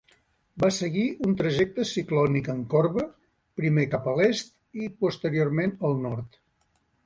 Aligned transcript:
Va 0.61 0.69
seguir 0.77 1.03
un 1.27 1.35
trajecte 1.41 1.85
ciclònic 1.89 2.49
en 2.55 2.65
corba, 2.73 3.05
primer 3.61 3.87
cap 3.95 4.11
a 4.15 4.19
l'est 4.21 4.53
i 4.87 4.91
posteriorment 5.05 5.81
al 5.91 5.99
nord. 6.11 6.45